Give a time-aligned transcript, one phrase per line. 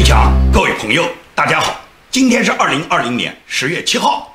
[0.00, 1.78] 最强，各位朋友，大家好，
[2.10, 4.34] 今天是二零二零年十月七号。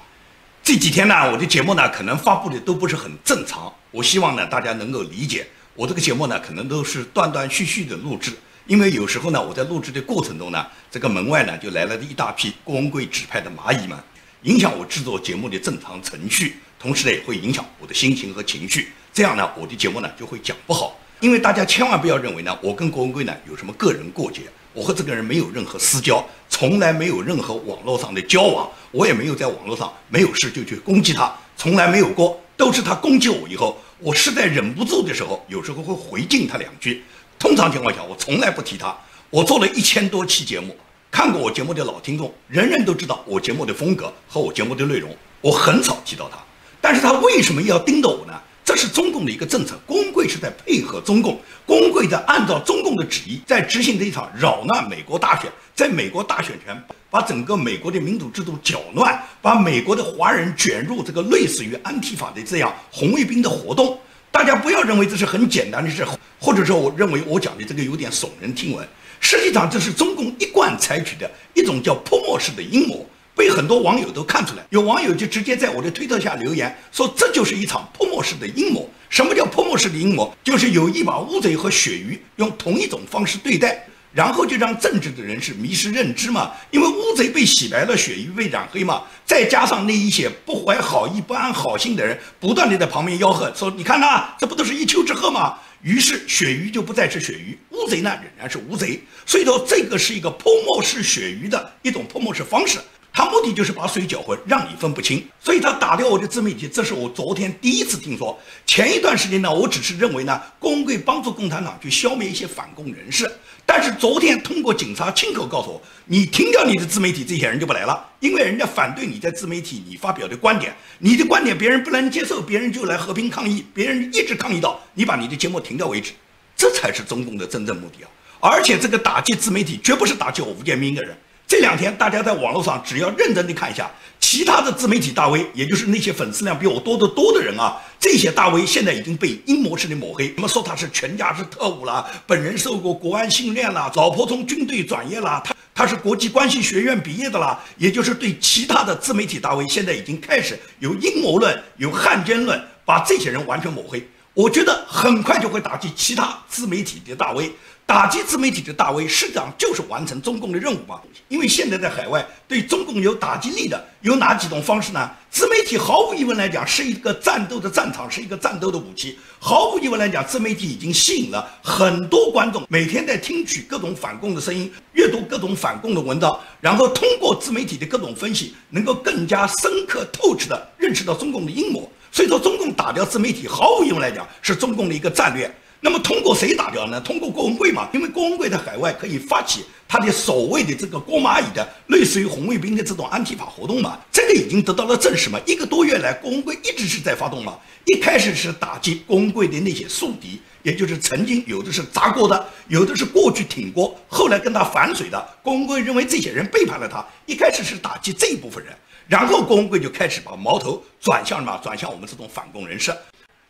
[0.61, 5.47] 这几天呢，我的节目呢可能发布的都不是很正常，我希望呢大家能够理解。
[5.73, 8.31] 我这个节目呢可能都是断断续续的录制，
[8.67, 13.97] 因为有时候呢我在录制的过程中呢，这个门外呢就来了一大批郭文贵指派的蚂蚁们，
[14.43, 18.89] 影响我制作节目的正常程序，同时呢也会影响我的心情和情绪。
[19.11, 20.95] 这样呢我的节目呢就会讲不好。
[21.21, 24.41] 因为大家千万不要认为呢，我跟郭文贵呢有什么个人过节，
[24.75, 37.03] 我和这个人没有任何私交，从来没有任何网络上的交往，我也没有在网络上没有事就去攻击他，从来没有过，都是他攻击我以后，我实在忍不住的时候，有时候会回敬他两句。
[37.39, 38.95] 通常情况下，我从来不提他。
[39.29, 40.75] 我做了一千多期节目，
[41.09, 46.37] 看过我节目的老听众，人人都知道我节目的风格和我节目的内容，我很少提到他。
[46.81, 48.33] 但是他为什么要盯着我呢？
[48.75, 56.75] 是中共的一个政策，工会是在配合中共，工会在按照中共的旨意在执行这一场扰乱美国大选，在美国大选权
[57.09, 63.97] 把整个美国的民主制度搅乱，把美国的华人卷入这个类似于安提法的这样红卫兵的活动。
[64.31, 66.05] 大家不要认为这是很简单的事，
[66.39, 68.85] 或者说我认为我讲的这个有点耸人听闻，
[69.21, 73.07] 实际上这是中共一贯采取的一种叫泼墨式的阴谋。
[73.35, 78.89] 被很多网友都看出来，有网友就直接在我的推特下留言说，这就是一场泼墨式的阴谋。
[79.09, 80.35] 什么叫泼墨式的阴谋？
[80.43, 86.51] 就是有意把乌贼和鳕鱼用同一种方式对待，然后就让政治的人士迷失认知嘛。
[86.71, 89.03] 因为乌贼被洗白了，鳕鱼被染黑嘛。
[89.25, 98.99] 再加上那一些不怀好意、不安好心的人，不断地在旁边吆喝说：“你看呐，这不都是一丘之貉吗？”于是鳕鱼就不再是鳕鱼，乌贼呢仍然是乌贼。
[99.25, 102.79] 所以说，这个是一个泼墨式鳕鱼的一种泼墨式方式。
[103.17, 105.25] 他目的就是把水搅浑，让你分不清。
[105.39, 108.37] 所以他打掉我的自媒体，这是我昨天第一次听说。
[108.65, 113.31] 前一段时间呢，我只是认为呢，工会帮助共产党去消灭一些反共人士。
[113.65, 126.11] 但是昨天通过警察亲口告诉我，你停掉你的自媒体，这些人就不来了，因为人家反对你在自媒体你发表的观点，你的观点别人不能接受，别人就来和平抗议，别人一直抗议到你把你的节目停掉为止，
[126.57, 128.11] 这才是中共的真正目的啊！
[128.41, 131.17] 而且这个打击自媒体，绝不是打击我吴建民的人。
[131.47, 133.89] 这两天，大家在网络上只要认真的看一下，
[134.19, 154.03] 其他的自媒体大 V，也就是那些粉丝量比我多得多的人啊，这些大 V 现在已经被阴谋式的抹黑，什么说他是全家是特务啦，本人受过国安训练啦，老婆从军队转业啦，他他是国际关系学院毕业的啦，也就是对其他的自媒体大 V 现在已经开始有阴谋论、有汉奸论，把这些人完全抹黑。
[154.35, 157.51] 我觉得很快就会打击其他自媒体的大 V。
[157.87, 160.99] 打击自媒体的大 V，实际上就是完成中共的任务嘛。
[161.29, 165.09] 因为现在在海外对中共有打击力的有哪几种方式呢？
[165.29, 169.17] 自媒体毫无疑问来讲是一个战斗的战场，是一个战斗的武器。
[169.39, 181.89] 毫无疑问来讲，自媒体已经吸引了很多观众，每天在听取各种反共的声音，阅读各种反共的文章，然后通过自媒体的各种分析，能够更加深刻透彻地认识到中共的阴谋。
[182.15, 185.53] 所以说，中共打掉自媒体，毫无疑问来讲是中共的一个战略。
[185.81, 186.99] 那么通过谁打掉呢？
[187.01, 195.37] 通过郭文贵嘛，因为郭文贵在海外可以发起他的所谓的这个郭蚂蚁的类似于红卫兵的这种安提法活动嘛，这个已经得到了证实嘛。
[195.45, 197.59] 一个多月来，郭文贵一直是在发动嘛。
[197.83, 205.29] 一开始是打击郭文贵的那些宿敌，也就是曾经有的是砸锅的，有的是过去挺过，后来跟他反水的。
[205.43, 208.73] 郭文贵认为这些人背叛了他，一开始是打击这一部分人，
[209.07, 211.59] 然后郭文贵就开始把矛头转向什么？
[211.63, 212.95] 转向我们这种反共人士。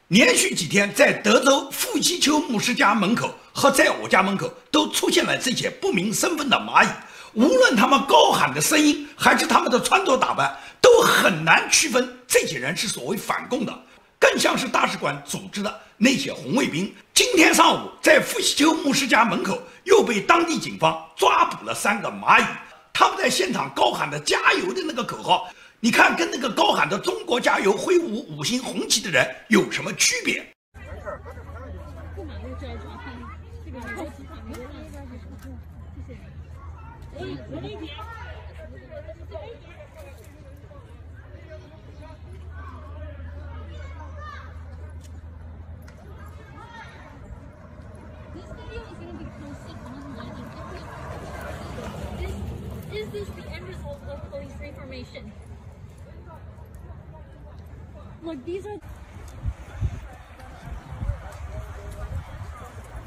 [0.09, 6.89] 连续几天，在德州富西丘牧师家门口和在我家门口都出现了这些不明身份的蚂蚁。
[7.33, 13.73] 无论他们高喊的声音，还是他们的穿着打扮，都很难区分这些人是所谓反共的，
[14.19, 16.93] 更像是大使馆组织的那些红卫兵。
[17.13, 22.45] 今天上午，在富西丘牧师家门口又被当地警方抓捕了三个蚂蚁。
[22.97, 25.49] 他们在现场高喊的“加油”的那个口号。
[25.81, 30.41] 你看，跟那个高喊的“中国加油”、挥舞五星红旗的人有什么区别
[58.23, 58.79] ？Look, these are.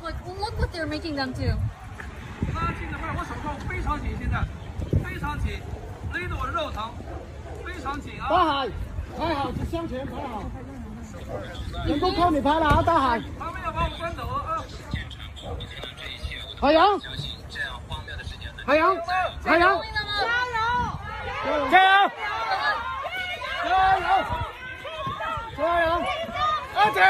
[0.01, 1.59] Look, look what they're making them do.
[2.55, 4.45] 拉紧的，我手铐非常紧，现在
[5.03, 5.61] 非常紧，
[6.13, 6.93] 勒得我肉疼，
[7.65, 8.29] 非常紧啊！
[8.29, 8.69] 大海，
[9.17, 10.45] 拍好，向前拍好。
[11.87, 13.21] 人工靠你拍了啊，大海。
[13.39, 14.63] 他们要把我关走啊！
[16.61, 17.01] 海洋。
[18.65, 18.95] 海洋，
[19.49, 19.65] 加油，加
[20.53, 21.65] 油！
[21.71, 22.11] 加油！
[23.65, 24.05] 加油！
[25.57, 25.89] 加油！
[26.75, 27.01] 阿姐，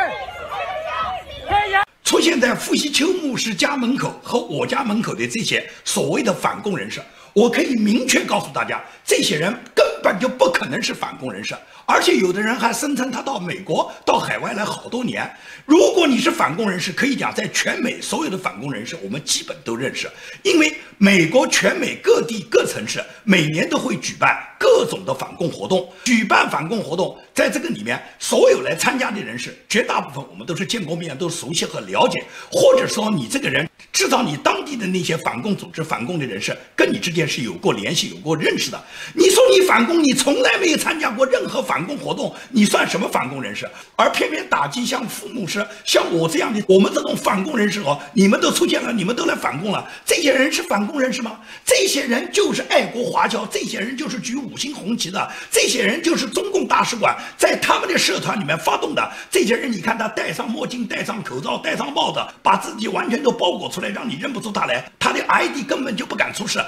[1.50, 1.82] 加油！
[2.04, 7.02] 出现在傅西秋牧师家门口和我家门口的这些所谓的反共人士，
[7.32, 11.56] 我可以明确告诉大家，这些人根本就不可能是反共人士，
[11.86, 15.30] 而且有的人还声称他到美国、到海外来好多年。
[15.64, 20.10] 如果你是反共人士，可以讲在全美所有的反共人士，我们基本都认识，
[20.42, 38.82] 因为美国全美各地各城市每年都会举办各种的反共活动，举办反共活动，在这个里面，所有来参加的人士，绝大部分我们都是见过面，都熟悉和了解，或者说你这个人，至少你当地的那些反共组织、反共的人士，跟你之间是有过联系、有过认识的。
[39.14, 43.68] 你说你反你从来没有参加过任何反共活动，你算什么反共人士？
[43.96, 51.38] 而偏偏打击像傅牧师、像我这样的，我们这种反共人士哦，你们都出现了，你们都来反共了，这些人是反共人士吗？
[51.64, 59.10] 这些人就是爱国华侨，这些人就是举五星红旗的，这些人就是中共大使馆在他们的社团里面发动的。
[59.30, 64.90] 这些人，你看他戴上墨镜、戴上口罩、戴上帽子，把自己完全都包裹出来，让你认不出他来。
[64.98, 66.58] 他的 ID 根本就不敢出示。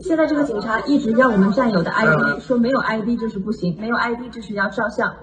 [0.00, 5.14] 现在这个警察一直要我们战友的 ID，说没有 ID 就是不行，没有 ID 就是要照相。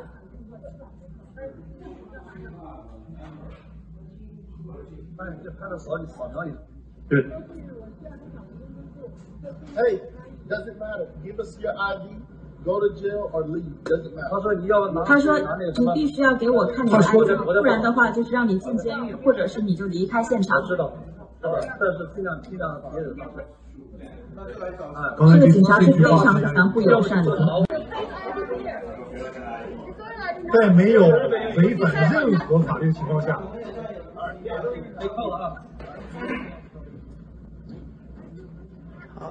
[5.17, 6.55] 把你这拍的扫你扫描一下。
[7.09, 7.23] 对
[9.75, 9.99] ，Hey,
[10.49, 11.07] doesn't matter.
[11.23, 12.21] Give us your ID.
[12.63, 13.73] Go to jail or leave.
[13.83, 14.15] Doesn't
[15.05, 20.67] 他.说你必须要给我看你 ID，不然的话就是让你进监狱，或者是你就离开现场我。
[20.67, 20.93] 知道？
[21.41, 21.51] 但
[21.93, 23.43] 是尽量尽量别惹上事。
[23.99, 24.07] 哎，
[25.17, 27.37] 这个警察是非常非常不友善的。
[30.53, 31.07] 在没有
[31.57, 33.41] 违反任何法律情况下。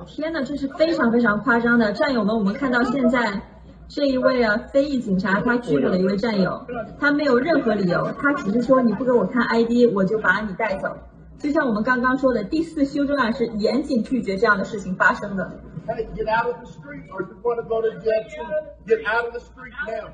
[0.06, 3.42] 天呐，这是非常非常夸张的，战友们，我们看到现在
[3.88, 6.64] 这一位啊非裔警察他拘捕了一位战友，
[6.98, 10.96] 他没有任何理由，他只是说你不给我看 ID，我就把你带走。
[11.40, 15.50] 就像我们刚刚说的，第四修正案是严谨拒绝这样的事情发生的。
[15.86, 18.44] Hey, get out of the street or you want to go to jail too.
[18.86, 20.10] Get out of the street now.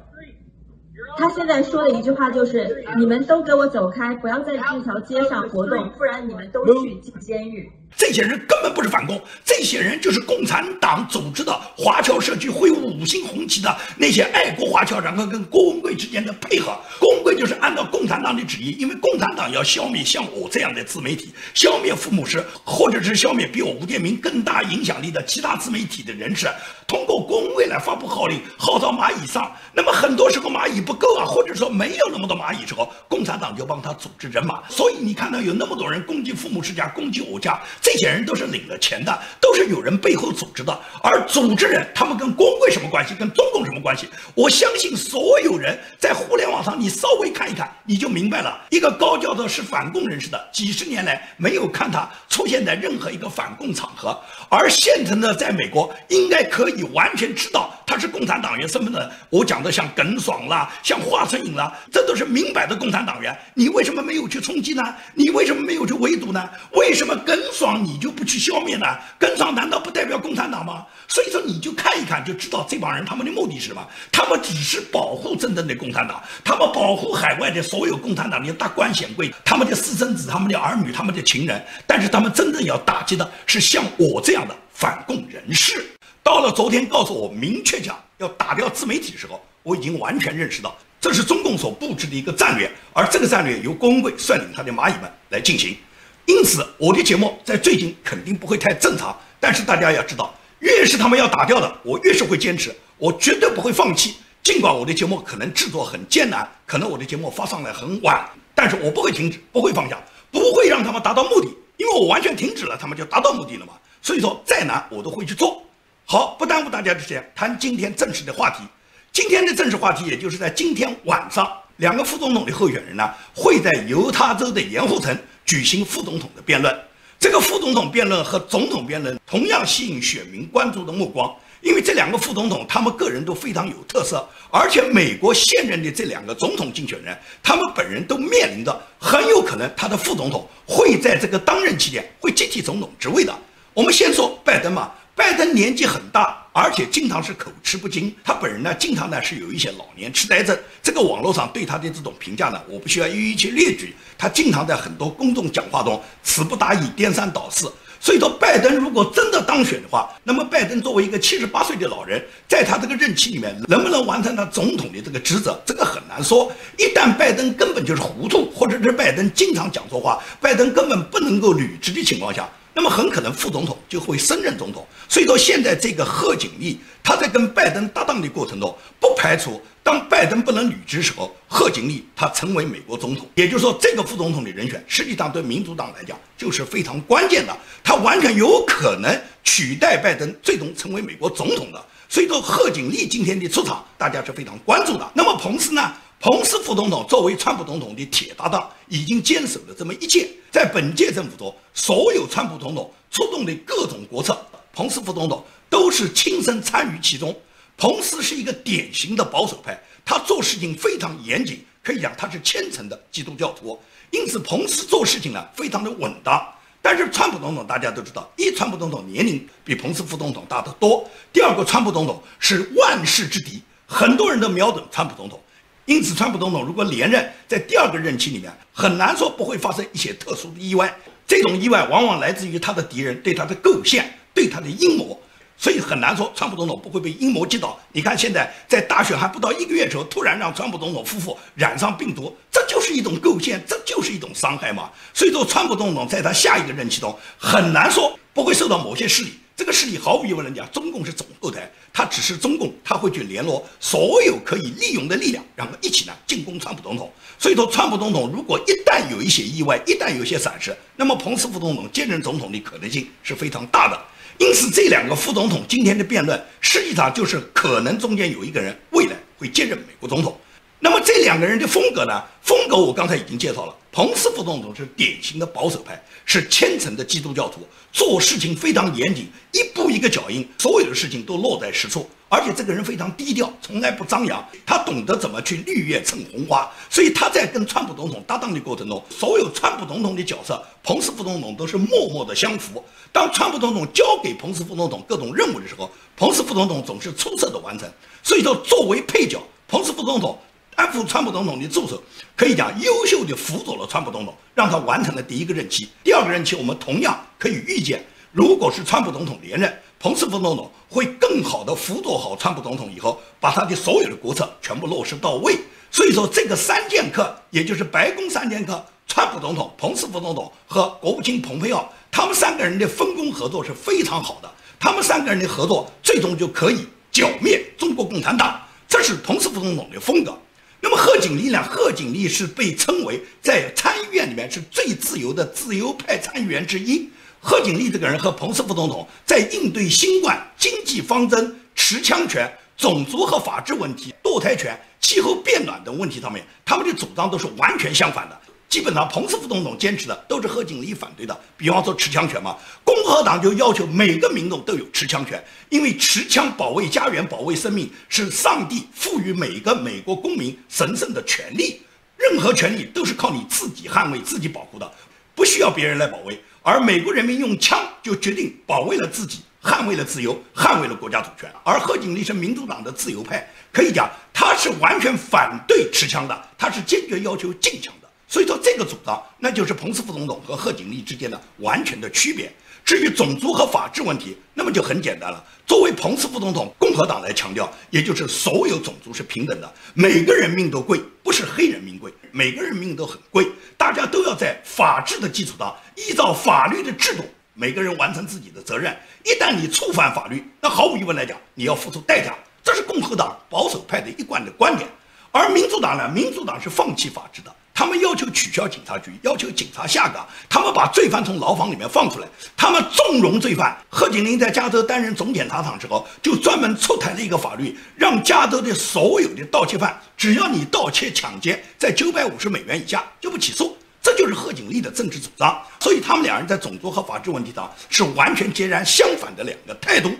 [1.18, 7.70] 他现在说的一句话就是：你们都给我走开，不要在这条街上活动，不然你们都去进监狱。
[7.96, 16.76] 这些人根本不是反共，这些人就是共产党组织的华侨社区挥舞五星红旗的那些爱国华侨，然后跟郭文贵之间的配合。
[16.98, 26.48] 郭文贵就是按照共产党的旨意，因为共产党要消灭像我这样的自媒体，消灭父母师，或者是消灭比我吴建明更大影响力的其他自媒体的人士，
[26.86, 29.50] 通过郭文贵来发布号令，号召蚂蚁上。
[29.72, 34.62] 那么很多时候蚂蚁不够啊，或者说没有那么多蚂蚁时候，共产党就帮他组织人马。
[34.68, 40.78] 所以你看到有那么多人攻击父母之家，攻击我家，这些人都是领了钱的，都是有人背后组织的。
[41.02, 43.14] 而组织人，他们跟工会什么关系？
[43.14, 44.08] 跟中共什么关系？
[44.34, 48.66] 我相信所有人在互联网上，你稍微看一看，你就明白了。
[48.70, 54.18] 一个高叫做是反共人士的，几十年来没有看他出现在任何一个反共场合，
[54.48, 59.10] 而现成的，在美国应该可以完全知道他是共产党员身份的。
[59.30, 63.34] 我讲的像耿爽啦，像华春莹啦，这都是明摆的共产党员。
[63.54, 64.82] 你为什么没有去冲击呢？
[65.14, 66.50] 你为什么没有去围堵呢？
[66.72, 68.86] 为什么耿爽你就不去消灭呢？
[69.18, 70.84] 耿爽难道不代表共产党吗？
[71.08, 73.86] 所以说你就看一看就知道这帮人他们的目的是什么？
[74.10, 81.64] 他们只是保护真正的共产党，他们保护海外的所有共产党的大官显贵，他们的私生子、他们的儿女、他们的情人。
[81.86, 85.84] 但是他们真正要打击的是像我这样的反共人士。
[86.26, 95.76] 到了昨天告诉我明确讲要打掉自媒体的时候，我已经完全认识到这是中共所布置的一个战略，而这个战略由郭文贵率领他的蚂蚁们来进行。
[96.24, 99.16] 因此，我的节目在最近肯定不会太正常。
[99.38, 104.16] 但是大家要知道，越是他们要打掉的，我越是会坚持，我绝对不会放弃。
[104.42, 109.96] 尽管我的节目可能制作很艰难，可能我的节目发上来很晚，但是我不会停止，不会放下，
[110.32, 113.74] 不会让他们达到目的，因为我完全停止了，他们就达到目的了嘛。
[114.02, 115.62] 所以说，再难我都会去做。
[116.08, 118.62] 好，不耽误大家的时间，谈今天正式的话题。
[119.10, 126.72] 今天的正式话题，也就是在今天晚上，两个副总统的候选人呢，会在犹他州的盐湖城举行副总统的辩论。
[127.18, 143.36] 这个副总统辩论和总统辩论同样吸引选民关注的目光，因为这两个副总统他们个人都非常有特色，而且美国现任的这两个总统竞选人，他们本人都面临着很有可能他的副总统会在这个当任期间会接替总统职位的。
[143.74, 148.14] 我们先说拜登嘛，拜登年纪很大，而且经常是口吃不精。
[148.22, 150.56] 他本人呢，经常呢是有一些老年痴呆症。
[150.82, 153.96] 这个网络上对他的这种评价呢，我不需要一一去列举。
[154.18, 157.72] 他经常在很多公众讲话中词不达意、颠三倒四。
[157.98, 166.52] 所以说，拜登如果真的当选的话，那么拜登作为一个七十八岁的老人，在他这个任期里面能不能完成他总统的这个职责，这个很难说。
[166.76, 174.86] 一旦拜登根本就是糊涂，或者是拜登经常讲错话，拜登根本不能够履职的情况下，那么很可能副总统就会升任总统。
[175.08, 179.58] 所以说，现在这个贺锦丽他在跟拜登搭档的过程中，不排除。
[179.82, 191.82] 当拜登不能履职时候，贺锦丽他成为美国总统，也就是说，这个副总统的人选实际上对民主党来讲就是非常关键的，他完全有可能取代拜登，最终成为美国总统的。
[192.10, 195.10] 所以说，贺锦丽今天的出场，大家是非常关注的。
[195.14, 195.92] 那么，彭斯呢？
[196.26, 204.36] 彭斯副总统作为川普总统的铁搭档，已经坚守了这么一届，在本届政府中，所有川普总统出动的各种国策，
[204.72, 207.32] 彭斯副总统都是亲身参与其中。
[207.76, 213.80] 彭斯是一个典型的保守派，他做事情非常严谨，可以讲他是虔诚的基督教徒，
[214.10, 216.44] 因此彭斯做事情呢非常的稳当。
[216.82, 225.40] 但是川普总统大家都知道，一川普总统年龄比彭斯副总统大得多，第二个川普总统是万世之敌，很多人都瞄准川普总统，
[225.86, 230.94] 因此川普总统如果连任，在第二个任期里面很难说不会发生一些特殊的意外，
[231.26, 235.18] 这种意外往往来自于他的敌人对他的构陷，对他的阴谋。
[235.58, 237.80] 所以很难说，川普总统不会被阴谋击倒。
[237.92, 244.90] 你看，现在在大选还不到一个月的时候，突然让川普总统夫妇染上病毒，这就是一种构陷，这就是一种伤害嘛。
[245.14, 249.32] 所以说，川普总统在他下一个任期中，很难说不会受到某些势力。
[249.56, 257.10] 这个势力毫无疑问来讲，中共是总后台，他只是中共，他会去联络所有可以利用的力量，然后一起呢进攻川普总统。
[257.38, 263.98] 所以说，川普总统如果一旦有一些意外，一旦有一些闪失，那么彭斯副总统接任总统的可能性是非常大的。
[264.36, 270.38] 因此，这两个副总统今天的辩论，实际上就是可能中间有一个人未来会接任美国总统。
[270.78, 272.22] 那么这两个人的风格呢？
[272.42, 273.74] 风格我刚才已经介绍了。
[273.90, 282.06] 彭斯副总统是典型的保守派，是虔诚的基督教徒，做事情非常严谨，一步一个脚印，所有的事情都落在实处。
[282.28, 286.70] 而且这个人非常低调，从来不张扬，他懂得怎么去绿叶衬红花。
[286.90, 292.84] 所以他在跟川普总统搭档的过程中，所有川普总统的角色，彭斯副总统都是默默的相符。
[293.10, 297.90] 当川普总统交给彭斯副总统各种任务的时候，彭斯副总统总是出色的完成。
[298.22, 300.38] 所以说，作为配角，彭斯副总统。
[300.76, 302.00] 安抚川普总统的助手，
[302.36, 305.88] 可以讲优秀的辅佐了川普总统，让他完成了第一个任期。
[306.04, 315.56] 第二个任期，我们同样可以预见，如果是川普总统连任，彭斯副总统会更好的辅佐好川普总统，以后把他的所有的国策全部落实到位。
[315.90, 324.50] 所以说，这个三剑客，也就是白宫三剑客，川普总统、彭斯副总统和国务卿蓬佩奥，他们三个人的分工合作是非常好的。
[324.78, 328.60] 他们三个人的合作，最终就可以剿灭中国共产党。
[328.86, 330.36] 这是彭斯副总统的风格。
[330.80, 331.62] 那么贺锦丽呢？
[331.62, 337.10] 贺锦丽是被称为在参议院里面是最自由的自由派参议员之一。
[337.40, 348.40] 贺锦丽这个人和彭斯副总统在应对新冠、经济方针、持枪权、种族和法治问题、堕胎权、气候变暖等问题上面，他们的主张都是完全相反的。
[348.68, 351.40] 基本上，彭斯副总统坚持的都是贺锦丽反对的。
[351.56, 361.80] 比方说持枪权嘛，共和党就要求每个民众都有持枪权，因为持枪保卫家园、保卫生命是上帝赋予每个美国公民神圣的权利。
[362.18, 364.92] 任何权利都是靠你自己捍卫、自己保护的，
[365.34, 366.38] 不需要别人来保卫。
[366.62, 371.48] 而美国人民用枪就决定保卫了自己，捍卫了自由，捍卫了国家主权。
[371.62, 378.05] 而贺锦丽是民主党的自由派，可以讲他是完全反对持枪的，他是坚决要求禁枪的。
[378.28, 382.52] 所以说，这个主张那就是彭斯副总统和贺锦丽之间的完全的区别。
[382.84, 385.44] 至于种族和法治问题，那么就很简单了。
[385.66, 393.46] 作为彭斯副总统，共和党来强调，也就是所有种族是平等的，每个人命都贵，不是黑人命贵，每个人命都很贵。
[393.76, 398.96] 大家都要在法治的基础上，依照法律的制度，每个人完成自己的责任。
[399.24, 402.36] 一旦你触犯法律，那毫无疑问来讲，你要付出代价。
[402.62, 404.88] 这是共和党保守派的一贯的观点。
[405.32, 407.52] 而民主党呢，民主党是放弃法治的。
[407.76, 410.26] 他们要求取消警察局，要求警察下岗。
[410.48, 413.76] 他们把罪犯从牢房里面放出来，他们纵容罪犯。
[413.90, 423.76] 贺锦林在加州担任总检察长之后，就专门出台了一个法律，让加州的所有的盗窃犯，只要你盗窃、抢劫在九百五十美元以下就不起诉。
[424.02, 425.60] 这就是贺锦丽的政治主张。
[425.78, 430.10] 所以他们两人在种族和法治问题上是完全截然相反的两个态度。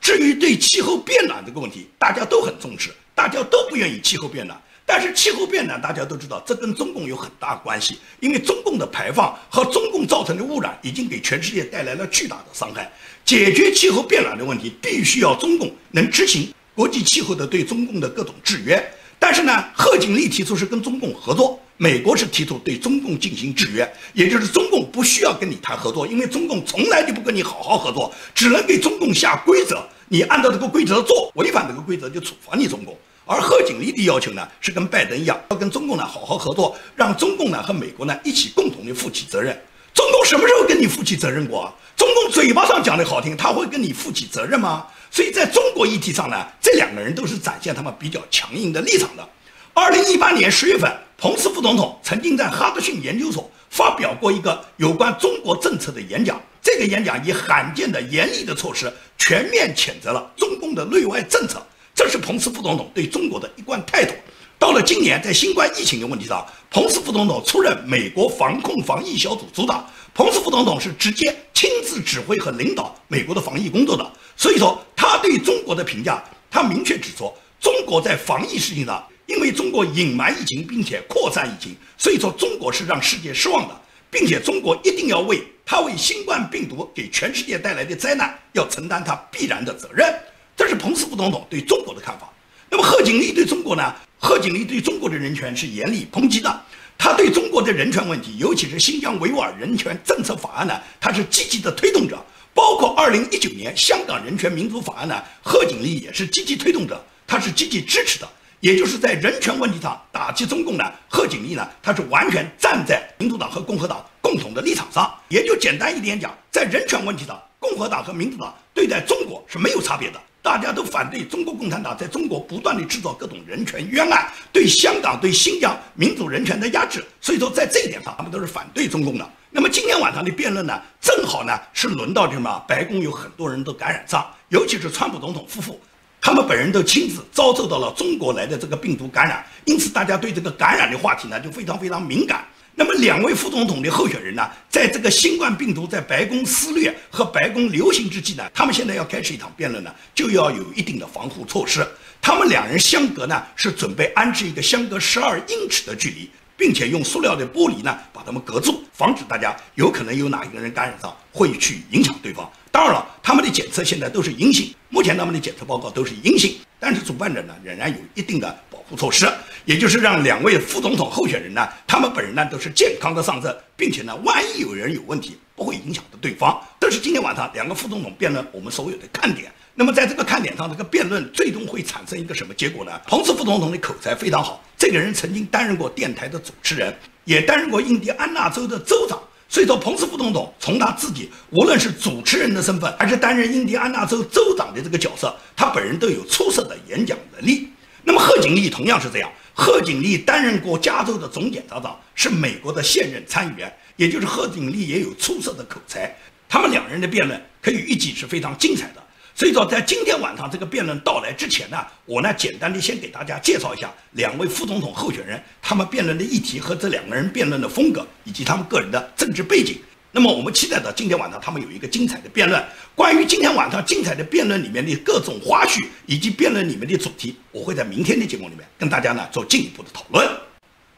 [0.00, 4.58] 至于对气候变暖这个问题，大家都很重视，大家都不愿意气候变暖。
[4.86, 12.92] 但是气候变暖，大家都知道，这跟中共有很大关系，因为中共的排放和中共造成的污染，已经给全世界带来了巨大的伤害。
[13.24, 18.82] 解决气候变暖的问题，必须要中共能执行国际气候的对中共的各种制约。
[19.18, 32.94] 但是呢，贺锦丽提出是跟中共合作，美国是提出对中共进行制约，也就是中共不需要跟你谈合作，因为中共从来就不跟你好好合作，只能给中共下规则，你按照这个规则做，违反这个规则就处罚你中共。
[33.26, 39.58] 而贺锦丽的要求呢，是跟拜登一样，要跟中共呢好好合作，让中共呢和美国呢一起共同的负起责任。
[39.94, 41.72] 中共什么时候跟你负起责任过？
[41.96, 44.86] 中共嘴巴上讲的好听，他会跟你负起责任吗？
[45.10, 49.26] 所以在中国议题上呢，这两个人都是展现他们比较强硬的立场的。
[49.72, 61.64] 二零一八年十月份，彭斯副总统曾经在哈德逊研究所发表过一个有关中国政策的演讲，这个演讲以罕见的严厉的措施，全面谴责了中共的内外政策。
[61.94, 64.12] 这是彭斯副总统对中国的一贯态度。
[64.58, 69.88] 到了今年，在新冠疫情的问题上，彭斯副总统出任美国防控防疫小组组长。
[70.14, 74.12] 彭斯副总统是直接亲自指挥和领导美国的防疫工作的。
[74.36, 90.14] 所以说，他对中国的评价，他明确指出，中国在防疫事情上，因为中国隐瞒疫情并且扩散疫情，所以说中国是让世界失望的，并且中国一定要为他为新冠病毒给全世界带来的灾难要承担他必然的责任。
[90.64, 92.32] 这是彭斯副总统对中国的看法。
[92.70, 93.94] 那么贺锦丽对中国呢？
[94.18, 96.64] 贺锦丽对中国的人权是严厉抨击的，
[96.96, 102.18] 他对中国的人权问题，尤其是新疆维吾尔人权政策法案呢，他是积极的推动者。
[102.54, 108.26] 包括二零一九年香港人权民主法案呢，贺锦丽也是积极推动者，他是积极支持的。
[108.60, 115.14] 也就是在人权问题上打击中共呢，贺锦丽呢，他是完全站在民主党和共和党共同的立场上。
[115.28, 120.18] 也就简单一点讲，在人权问题上，共和党和民主党对待中国是没有差别的。
[120.44, 129.26] 大家都反对中国共产党在中国不断的制造各种人权冤案，对香港、对新疆民主人权的压制，所以说在这一点上，他们都是反对中共的。
[129.50, 132.62] 那么今天晚上的辩论呢，正好呢是轮到什么？
[132.68, 135.80] 白宫有很多人都感染上，尤其是川普总统夫妇，
[136.20, 142.44] 他们本人都亲自遭受到了中国来的这个病毒感染，因此大家对这个感染的话题呢就非常非常敏感。
[142.76, 151.86] 那么两位副总统的候选人呢，在这个新冠病毒在白宫肆虐和白宫流行之际呢，他们现在要开始一场辩论呢，就要有一定的防护措施。
[152.20, 162.50] 他们两人相隔呢，是准备安置一个相隔十二英尺的距离，并且用塑料的玻璃呢把他们隔住，防止大家有可能有哪一个人感染上会去影响对方。
[162.72, 169.30] 当然了，他们的检测现在都是阴性，目前他们的检测报告都是阴性，但是主办者呢仍然有一定的保护措施，
[169.64, 176.60] 也就是让两位副总统候选人呢，他们本人呢都是健康的上阵，并且呢，万一有人有问题，不会影响到对方。
[176.78, 179.50] 这是今天晚上两个副总统辩论我们所有的看点。
[179.74, 182.92] 那么在这个看点上，这个辩论最终会产生一个什么结果呢？
[183.06, 189.18] 彭斯副总统的口才非常好，这个人曾经担任过电台的主持人，也担任过印第安纳州的州长。
[189.48, 197.68] 所以说，彭斯副总统从他自己无论是主持人的身份，还是担任印第安纳州州长的这个角色，他本人都有出色的演讲能力。
[198.04, 206.14] 那么贺锦丽同样是这样，贺锦丽担任过加州的总检察长，是美国的现任参议员，也就是贺锦丽也有出色的口才。
[206.48, 209.02] 他们两人的辩论可以预计是非常精彩的。
[209.36, 219.78] 所以说，在今天晚上这个辩论到来之前呢，我呢简单的先给大家介绍一下两位副总统候选人他们辩论的议题和这两个人辩论的风格以及他们个人的政治背景。
[220.16, 222.64] 那么我们期待着今天晚上他们有一个精彩的辩论。
[222.94, 230.24] 关于今天晚上精彩的辩论里面的各种花絮以及辩论里面的主题，我会在明天的节目里面跟大家呢做进一步的讨论。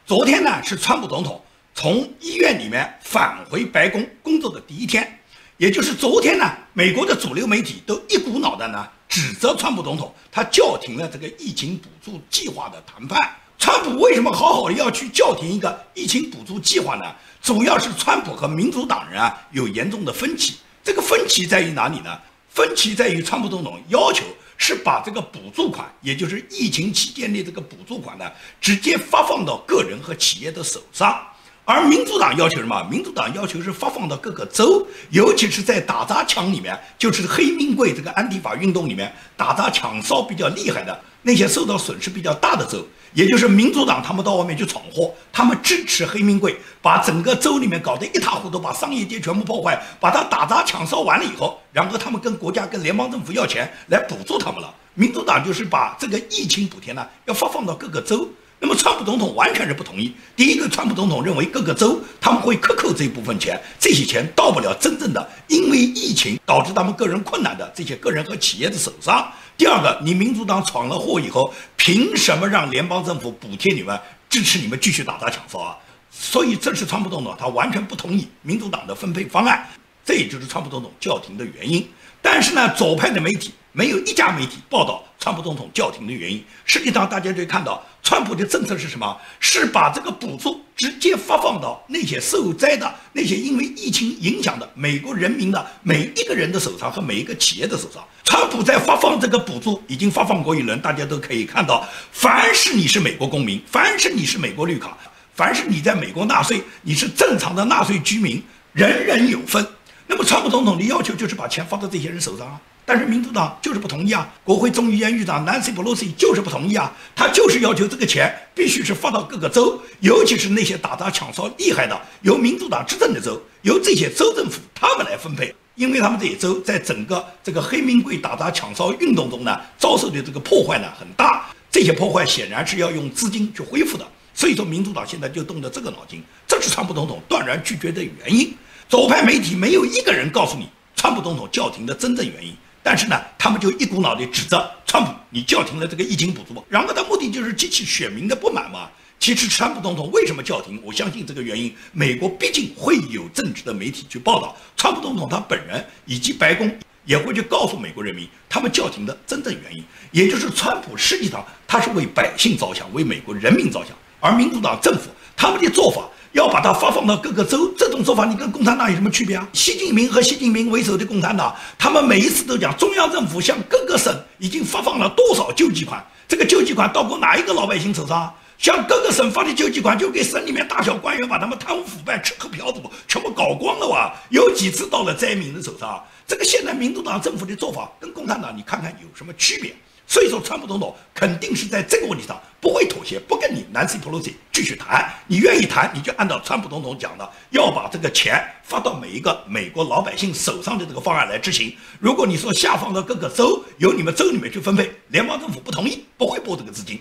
[0.05, 1.41] 昨天呢是川普总统
[1.73, 5.19] 从医院里面返回白宫工作的第一天。
[5.57, 13.35] 也就是昨天呢，美国的主流媒体都一股脑的呢指责川普总统，他叫停了这个疫情补助计划的谈判。
[13.57, 17.05] 川普为什么好好的要去叫停一个疫情补助计划呢？
[17.41, 20.57] 主要是川普和民主党人啊有严重的分歧。
[20.83, 22.17] 这个分歧在于哪里呢？
[22.49, 24.23] 分歧在于川普总统要求
[24.57, 28.25] 是把这个补助款，也就是疫情期间的这个补助款呢，
[28.61, 31.19] 直接发放到个人和企业的手上。
[31.65, 32.81] 而民主党要求什么？
[32.89, 42.87] 民主党要求是发放到各个州，尤其是在打砸抢里面，就是黑名贵这个安迪法运动里面打砸抢烧比较厉害的那些受到损失比较大的州，
[43.17, 54.71] 也就是民主党他们到外面去闯祸，他们支持黑名贵，把整个州里面搞得一塌糊涂，把商业街全部破坏，把它打砸抢烧完了以后，然后他们跟国家跟联邦政府要钱来补助他们了。
[54.93, 58.29] 民主党就是把这个疫情补贴呢要发放到各个州。
[58.59, 60.13] 那么，川普总统完全是不同意。
[60.35, 69.27] 第一个，川普总统认为各个州他们会克扣这一部分钱，这些钱到不了真正的因为疫情导致他们个人困难的这些个人和企业的手上。
[69.57, 75.77] 第二个，你民主党闯了祸以后，凭什么让联邦政府补贴你们，支持你们继续打砸抢烧啊？
[76.11, 79.67] 所以，这是川普总统他完全不同意民主党的分配方案，
[80.05, 81.87] 这也就是川普总统叫停的原因。
[82.21, 83.53] 但是呢，左派的媒体。
[83.77, 86.43] 没有一家媒体报道川普总统叫停的原因。
[86.65, 89.15] 实际上，大家就看到，川普的政策是什么？
[89.39, 98.03] 是把这个补助直接发放到那些受灾的、那些因为疫情影响的美国人民的每一个人的手上和每一个企业的手上。
[98.23, 104.97] 川普在发放这个补助已经发放过一轮，大家都可以看到，凡是你是美国公民，凡是你是美国绿卡，
[105.35, 108.41] 凡是你在美国纳税，你是正常的纳税居民，
[108.73, 109.63] 人人有份。
[110.07, 112.59] 那么，川普总统的要求就是把钱发到这些人手上啊。
[112.89, 138.55] 但是民主党就是不同意啊，国会众议院议长 Nancy Pelosi 就是不同意啊，他就是要求这个钱必须是发到各个州，尤其是那些打砸抢烧厉害的、由民主党执政的州，由这些州政府他们来分配，因为他们这些州在整个这个黑名贵打砸抢烧运动中呢，遭受的这个破坏呢很大，这些破坏显然是要用资金去恢复的，所以说民主党现在就动了这个脑筋，这是川普总统断然拒绝的原因。
[138.87, 142.55] 左派媒体没有一个人告诉你川普总统叫停的真正原因。
[142.89, 148.89] 但是呢，他们就一股脑的指责川普，你叫停了这个疫情补助，然后他目的就是激起选民的不满嘛。
[149.19, 150.79] 其实川普总统为什么叫停？
[150.81, 156.73] 我相信这个原因，美国毕竟会有正直的媒体去报道，川普总统他本人以及白宫
[157.03, 163.89] 也会去告诉美国人民，他们叫停的真正原因，也就是川普实际上他是为百姓着想，为美国人民着想，
[164.21, 166.07] 而民主党政府他们的做法。
[166.37, 169.47] 要把它发放到各个州，这种做法你跟共产党有什么区别啊？
[169.53, 178.31] 习近平和习近平为首的共产党，他们每一次都讲中央政府向各个省已经发放了多少救济款，这个救济款到过哪一个老百姓手上？
[178.59, 184.13] 向各个省发的救济款就给省里面大小官员把他们贪污腐败、吃喝嫖赌全部搞光了哇！
[184.29, 186.03] 有几次到了灾民的手上？
[186.27, 189.75] 这个现在民主党政府的做法跟共产党你看看有什么区别？
[190.07, 195.13] 所以说，川普总统肯定是在这个问题上不会妥协，不跟你 Nancy Pelosi 继续谈。
[195.27, 201.75] 你愿意谈，你就按照川普总统讲的，要把这个钱发到每一个美国老百姓手上的这个方案来执行。
[201.99, 206.97] 如果你说下放到各个州，由你们州里面去分配，联邦政府不同意，不会拨这个资金。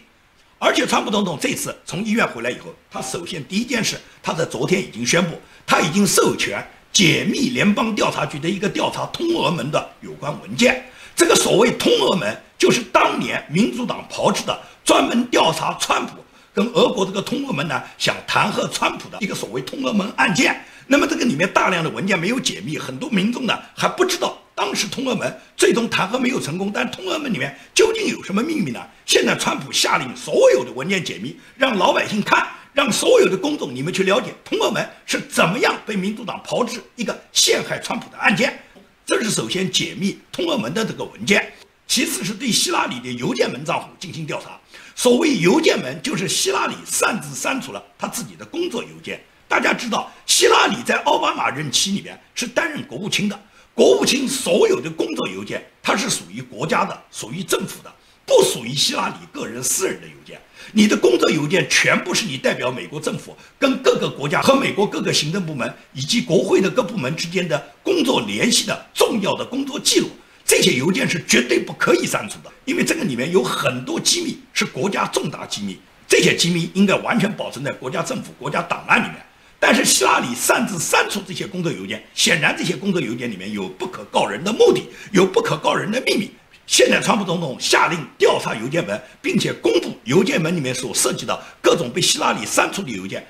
[0.58, 10.84] 而且，川普总统这次从医院回来以后，他首先第一件事，他在昨天已经宣布，他已经授权解密联邦调查局的一个调查通俄门的有关文件。
[11.14, 16.12] 这个所谓通俄门，就是当年民主党炮制的，专门调查川普
[16.54, 20.64] 跟俄国这个通俄门呢，想弹劾川普的一个所谓通俄门案件。
[20.86, 26.70] 那么这个里面大量的文件没有解密，很多民众呢还不知道当时通俄门最终弹劾没有成功。
[26.72, 28.80] 但通俄门里面究竟有什么秘密呢？
[29.04, 38.56] 现在川普下令所有的文件解密，让老百姓看，让所有的公众你们去了解通俄门是怎么样被民主党炮制一个陷害川普的案件。
[39.04, 41.52] 这是首先解密通俄门的这个文件，
[41.96, 44.60] 其次是对希拉里的邮件门账户进行调查。
[44.94, 49.18] 所谓邮件门，就是希拉里擅自删除了他自己的工作邮件。
[49.48, 57.90] 大家知道，希拉里在奥巴马任期里面是担任国务卿的，国务卿所有的工作邮件，它是属于国家的，属于政府的，
[58.26, 60.38] 不属于希拉里个人私人的邮件。
[60.72, 70.10] 你的工作邮件全部是你代表美国政府跟各个国家和美国各个行政部门以及国会的各部门之间的工作联系的重要的工作记录，
[70.46, 79.16] 这些邮件是绝对不可以删除的，因为这个里面有很多机密是国家重大机密，这些机密应该完全保存在国家政府国家档案里面。
[79.58, 84.82] 但是希拉里擅自删除这些工作邮件，显然这些工作邮件里面有不可告人的目的，
[85.12, 86.30] 有不可告人的秘密。
[86.66, 93.26] 现在，川普总统下令调查邮件门，并且公布邮件门里面所涉及的各种被希拉里删除的邮件，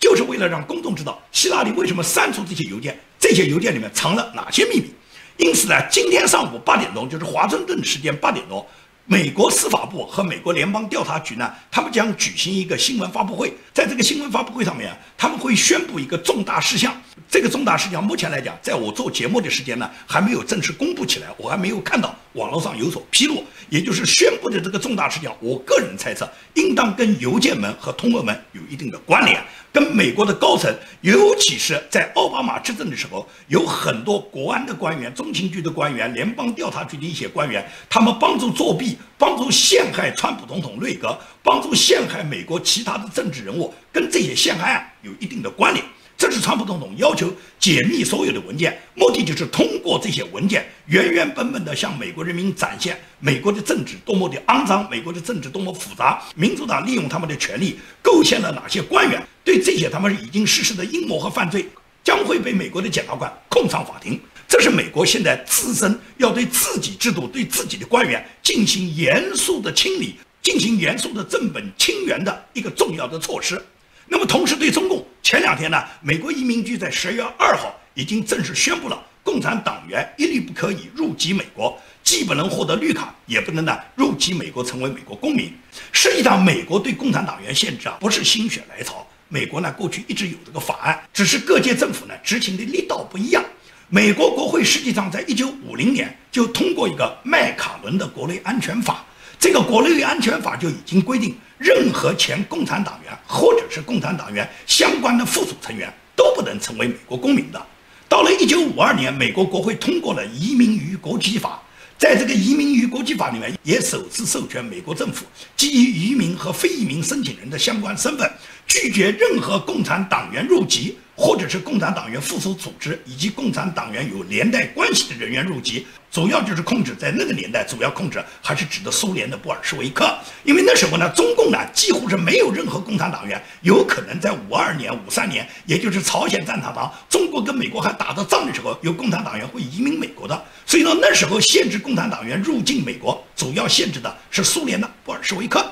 [0.00, 4.90] 就是为了让公众知道希拉里为什么删除这些邮件，这些邮件里面藏了哪些秘密。
[5.38, 8.64] 因此呢，今天上午八点钟，就是华盛顿时间八点钟。
[9.10, 13.50] 美国司法部和美国联邦调查局呢，他们将举行一个新闻发布会。
[13.72, 16.94] 在这个新闻发布会上面，他们会宣布一个重大事项。
[17.26, 23.42] 这个重大事项目前来讲，在我做节目的时间呢，还没有正式公布起来，我还没有看到网络上有所披露。
[23.70, 29.42] 也就是宣布的这个重大事项，我个人猜测，应当跟邮件门和通俄门有一定的关联。
[29.78, 45.86] 跟美国的高层，尤其是在奥巴马执政的时候，有很多国安的官员、中情局的官员、联邦调查局的一些官员，他们帮助作弊、帮助陷害川普总统内阁、帮助陷害美国其他的政治人物，跟这些陷害案有一定的关联。
[46.18, 56.20] 这是川普总统要求解密所有的文件，目的就是通过这些文件，原原本本的向美国人民展现美国的政治多么的肮脏，美国的政治多么复杂。
[56.34, 59.24] 民主党利用他们的权力，构陷了哪些官员？
[59.44, 61.64] 对这些他们已经实施的阴谋和犯罪，
[62.02, 64.20] 将会被美国的检察官控上法庭。
[64.48, 73.62] 这是美国现在自身要对自己制度、对自己的官员进行严肃的清理，进行严肃的正本清源的一个重要的措施。
[74.10, 85.52] 那么，同时对中共，前两天呢，美国移民局在十月二号已经正式宣布了，共产党员一律不可以入籍美国，既不能获得绿卡，也不能呢入籍美国成为美国公民。
[85.92, 89.06] 实际上，美国对共产党员限制啊，不是心血来潮。
[89.28, 93.44] 美国呢，过去一直有这个法案，只是各界政府呢执行的力道不一样。
[93.90, 99.04] 美国国会实际上在一九五零年就通过一个麦卡伦的国内安全法，
[99.38, 107.66] 这个国内安全法就已经规定，任何前共产党员或者是共产党员相关的附属成员都不能成为美国公民的。
[108.08, 111.62] 到了一九五二年，美国国会通过了《移民与国籍法》。
[111.98, 118.30] 在这个移民与国籍法里面，也首次授权美国政府基于移民和非移民申请人的相关身份，
[118.68, 120.96] 拒绝任何共产党员入籍。
[121.20, 130.16] 或者是共产党员附属组织以及共产党员有连带关系的人员入籍，主要就是控制在那个年代，主要控制还是指的苏联的布尔什维克。
[130.44, 140.40] 因为那时候呢，中共呢几乎是没有任何共产党员有可能在五二年、五三年，也就是朝鲜战场上，中国跟美国还打着仗的时候，有共产党员会移民美国的。
[140.64, 145.68] 所以说那时候限制共产党员入境美国，主要限制的是苏联的布尔什维克。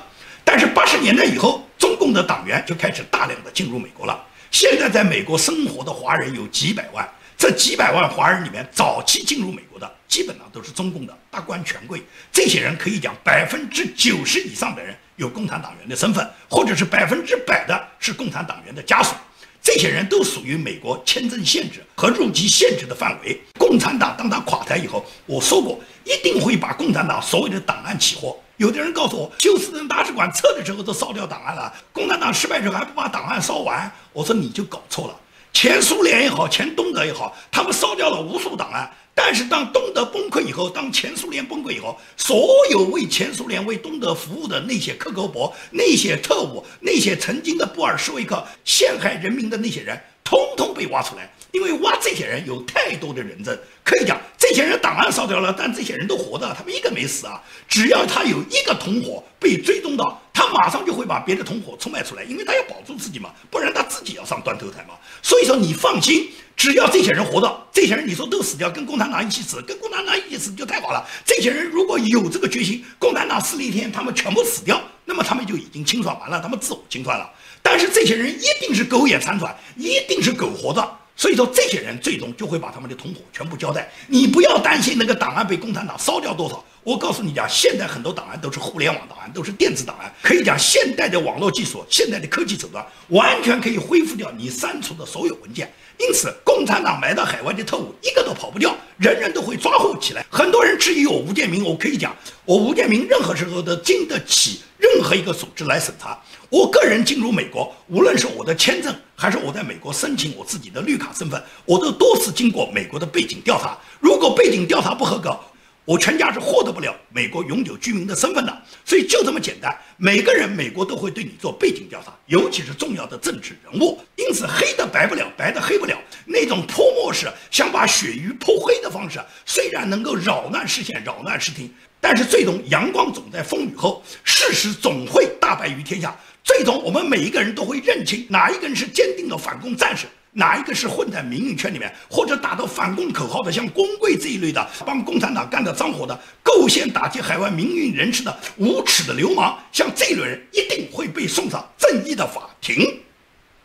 [0.47, 4.17] 但是八十年代以后，中共的党员就开始大量的进入美国了。
[4.49, 7.05] 现在在美国生活的华人有几百万，
[7.37, 12.01] 这几百万华人里面，早期进入美国的基本上都是中共的大官权贵。
[12.31, 19.13] 这些人可以讲百分之九十以上的人有共产党员的身份，或者是百分之百的是共产党员的家属。
[19.61, 23.37] 这些人都属于美国签证限制和入籍限制的范围。
[23.59, 28.41] 共产党当他垮台以后，我说过一定会把共产党所有的档案起获。
[28.57, 33.91] 有的人告诉我，休斯顿大使馆撤的时候都烧掉档案了，共产党失败之后还不把档案烧完？
[34.11, 35.15] 我说你就搞错了。
[35.53, 38.91] 前苏联也好，前东德也好，他们烧掉了无数档案。
[39.13, 51.31] 但是当东德崩溃以后，当前苏联崩溃以后，所有为前苏联、为东德服务的那些克格勃、那些特务、那些曾经的布尔什维克陷害人民的那些人，通通被挖出来。
[51.51, 57.41] 因为挖这些人有太多的人证，可以讲这些人档案烧掉了，但这些人都活着，他们一个没死啊。
[57.67, 64.95] 只要他有一个同伙被追踪到，他马上就会把别的同伙出卖出来，因为他要保住自己嘛，不然他自己要上断头台嘛。
[65.21, 71.07] 所以说你放心，只要这些人活着，这些人你说都死掉，跟共产党一起死，跟共产党一起死就太好了。
[71.25, 77.29] 这些人如果有这个决心，共产党死了一天，他们全部死掉，那么他们就已经清算完了，他们自我清算了。
[77.61, 80.97] 但是这些人一定是苟延残喘，一定是苟活着。
[81.17, 83.91] 所以说，这些人最终就会把他们的同伙全部交代。
[84.07, 86.63] 你不要担心那个档案被共产党烧掉多少。
[86.83, 90.13] 我告诉你讲，现在很多档案都是互联网档案，都是电子档案。
[90.21, 95.73] 可以讲，现代的网络技术、现代的科技手段，完全可以恢复掉你删除的所有文件。
[95.97, 100.25] 因此，共产党埋到海外的特务一个都跑不掉，人人都会抓获起来。
[100.29, 106.19] 很多人质疑我吴建明，我可以讲，我吴建明任何时候都经得起任何一个组织来审查。
[106.49, 113.77] 我个人进入美国，无论是我的签证，还是我在美国申请我自己的绿卡身份，我都多次经过美国的背景调查。
[113.99, 115.37] 如果背景调查不合格，
[115.87, 118.61] 我全家是获得不了美国永久居民的身份的。
[118.83, 123.97] 所以就这么简单，每个人美国都会对你做背景调查，尤其是重要的政治人物。
[124.17, 125.97] 因此，黑的白不了，白的黑不了。
[126.25, 136.13] 那种泼墨式想把鳕鱼泼黑的方式，虽然能够扰乱视线、扰乱视听，但是最终阳光总在风雨后，事实总会大白于天下。
[136.43, 140.05] 最终，我们每一个人都会认清哪一个人是坚定的反共战士，
[140.37, 153.01] 哪一个是混在民运圈里面或者打着反共口号的，像光贵这一类的帮共产党干的脏活的，构陷打击海外民运人士的无耻的流氓，像这类人一定会被送上正义的法庭。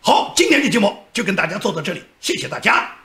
[0.00, 3.01] 好，今天的节目就跟大家做到这里，谢谢大家。